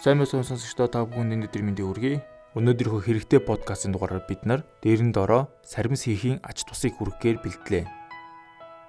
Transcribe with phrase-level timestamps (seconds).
[0.00, 2.24] Сайн мэсэн сонсогчдоо та бүхэнд өнөөдөр мэндийг хүргэе.
[2.56, 7.84] Өнөөдрийнхөө хэрэгтэй подкастын дугаараар бид нар дээрэн дороо сармис хийхийн ач тусыг хүргэхээр бэлтлээ.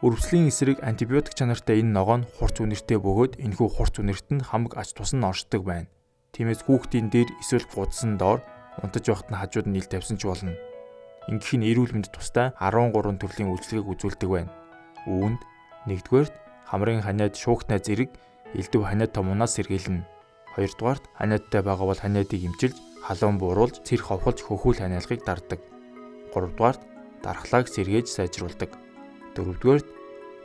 [0.07, 4.79] Өрөвслийн эсрэг антибиотик чанартай энэ ногоо нь хурц үнэртэй бөгөөд энэхүү хурц үнэрт нь хамаг
[4.79, 5.91] ач тус нь оршдог байна.
[6.32, 8.39] Тиймээс хүүхдийн дээр эсвэл гудсан доор
[8.80, 10.55] унтаж байхад нь хажууд нь ил тавьсан ч болно.
[11.28, 14.55] Ингэх нь эрүүл мэндэд тустай 13 төрлийн үйлчлэгийг үзүүлдэг байна.
[15.12, 15.43] Үүнд
[15.91, 16.32] нэгдүгээрт
[16.71, 18.16] хамрын ханиад шуугтнай зэрэг
[18.55, 20.20] элдв ханиад томунаас сэргийлнэ.
[20.55, 22.76] Хоёрдугаарт ханиадтай байгаа бол ханиадыг имчилж,
[23.08, 25.60] халуун бууруулж, цэр ховхолж хөхүүл ханиалгыг дарддаг.
[26.36, 26.82] Гуравдугаарт
[27.24, 28.76] дархлааг сэргээж сайжруулдаг.
[29.36, 29.88] Дөрөвдүгээрт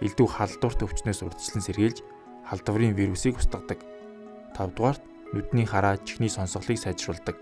[0.05, 2.07] элдв халдварт өвчнөөс урдчлан сэргийлж,
[2.47, 3.83] халдварын вирусыг устгадаг.
[4.55, 5.03] Тавдугаарт
[5.35, 7.35] нүдний хараа чихний сонсголыг сайжруулдаг.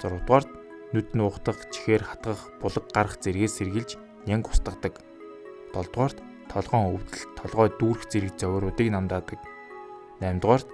[0.00, 0.50] Зургадугаарт
[0.96, 5.04] нүд нуугдах, чихээр хатгах, булаг гарах зэргээс сэргийлж нянг устгадаг.
[5.76, 9.38] Долдугаарт толгоон өвдөл, толгой дүүрэх зэрэг зовиоруудыг намдаадаг.
[10.18, 10.68] 8 дугаарт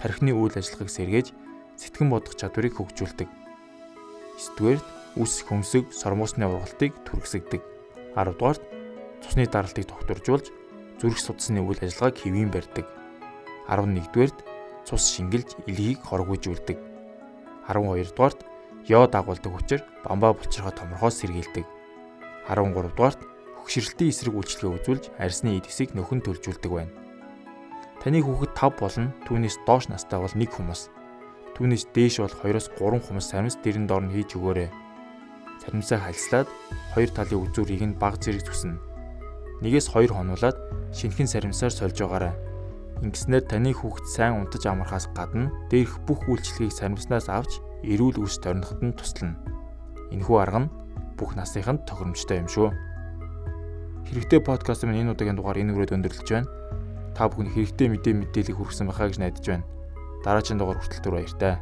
[0.00, 1.28] тархины үйл ажиллагааг сэргээж
[1.76, 3.28] сэтгэн бодох чадварыг хөгжүүлдэг.
[3.28, 7.62] 9 дугаарт үс хөмсөг сормуусны ургалтыг түргэсэгдэг.
[8.16, 8.62] 10 дугаарт
[9.24, 10.52] цусны даралтыг тогтворжуулж
[11.00, 12.84] зүрх судасны үйл ажиллагааг хэвийн барьдаг.
[13.68, 14.38] 11 дугаарт
[14.84, 16.78] цус шингэлж илгийг хоргожүүлдэг.
[17.68, 18.40] 12 дугаарт
[18.88, 21.66] йод агуулдаг хүчээр бамбаа булчирхай томорхоос сэргийлдэг.
[22.48, 23.20] 13 дугаарт
[23.58, 27.05] хөгшрөлтийн эсрэг үйлчлэгээ үзүүлж арьсны эдгэсийг нөхөн төлжүүлдэг байна.
[28.06, 30.94] Таны хүүхэд 5 болон түүнээс доош настай бол 1 хүмүүс.
[31.58, 34.70] Түүнээс дээш бол 2-оос 3 хүмүүс сарамс дэрэн доор нь хийж өгөөрэй.
[35.58, 36.46] Сарамсаа хальслаад
[36.94, 38.78] хоёр талын үзүүрийг нь баг зэрэг зүснэ.
[39.58, 40.54] Нэгээс хоёр хонуулаад
[40.94, 42.34] шинхэн сарамсаар сольж байгаарай.
[43.02, 48.86] Ингэснээр таны хүүхэд сайн унтаж амархаас гадна дээрх бүх үйлчлэгийг сарамснаас авч эрүүл үс тойрноход
[48.86, 49.34] нь туслана.
[50.14, 50.72] Энэхүү арга нь
[51.18, 52.70] бүх насныханд тохиромжтой юм шүү.
[54.06, 56.65] Хэрэгтэй подкаст минь энэ удаагийн дугаар энэ үрээд өндөрлөж байна
[57.16, 59.64] та бүхэн хэрэгтэй мэдээ мэдээлэл хүргэсэн байхаа гэж найдаж байна.
[60.20, 61.56] Дараагийн дугаар хүртэл түр баяртай.